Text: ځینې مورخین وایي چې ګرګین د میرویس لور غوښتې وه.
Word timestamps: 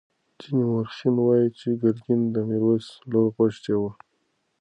ځینې 0.41 0.63
مورخین 0.71 1.15
وایي 1.19 1.47
چې 1.59 1.67
ګرګین 1.81 2.21
د 2.31 2.37
میرویس 2.49 2.87
لور 3.11 3.27
غوښتې 3.35 3.73
وه. 3.81 3.91